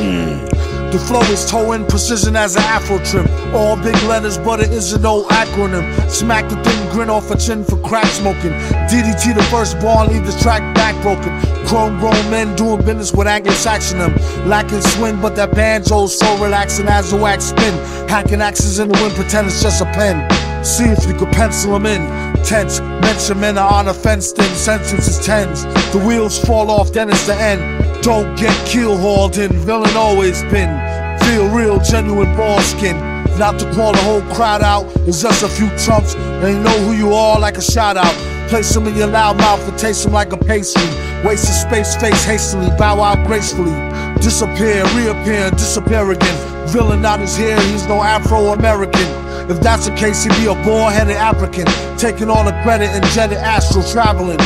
[0.00, 0.90] Mm.
[0.90, 3.26] The flow is towing precision as an afro trim.
[3.54, 6.10] All big letters, but it is an old acronym.
[6.10, 8.52] Smack the thin grin off a chin for crack smoking.
[8.88, 11.30] DDT the first born, leave the track back broken.
[11.72, 14.14] Chrome grown men doing business with Anglo-Saxon them.
[14.46, 17.72] Lacking swing, but that banjo's so relaxing as the wax spin.
[18.10, 20.20] Hacking axes in the wind, pretend it's just a pen.
[20.62, 22.02] See if you could pencil them in.
[22.44, 25.62] Tense, mention men are on a fenced in, sentences tens.
[25.94, 28.02] The wheels fall off, then it's the end.
[28.02, 30.76] Don't get keel hauled in, villain always been.
[31.20, 32.98] Feel real, genuine ball skin.
[33.38, 36.12] Not to call the whole crowd out, it's just a few trumps.
[36.42, 38.31] They know who you are like a shout out.
[38.52, 40.84] Place them in your loud mouth and taste them like a pastry.
[41.24, 43.72] Waste of space, face hastily, bow out gracefully.
[44.16, 46.68] Disappear, reappear, disappear again.
[46.68, 49.08] Villain out his here, he's no Afro American.
[49.50, 51.64] If that's the case, he'd be a bald headed African,
[51.96, 54.36] taking all the credit and jetted astral traveling.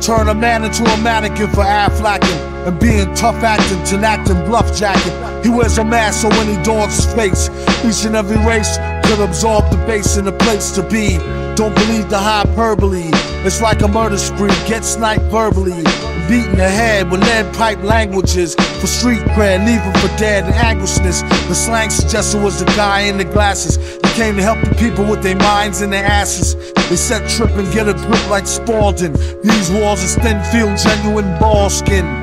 [0.00, 4.76] Turn a man into a mannequin for Afflacking and being tough acting, to acting bluff
[4.76, 5.44] jacket.
[5.44, 7.48] He wears a mask so when he dons his face,
[7.84, 8.76] each and every race
[9.06, 11.18] could absorb the base in the place to be.
[11.54, 13.12] Don't believe the hyperbole.
[13.44, 14.54] It's like a murder spree.
[14.68, 15.82] Get sniped verbally.
[16.28, 18.54] Beating the head with lead pipe languages.
[18.54, 21.22] For street cred, leave him for dead and anguishness.
[21.22, 23.76] The slang suggested was the guy in the glasses.
[23.76, 26.54] He came to help the people with their minds and their asses.
[26.88, 29.14] They said trip and get a grip like Spalding.
[29.42, 32.21] These walls is thin, feel genuine ball skin.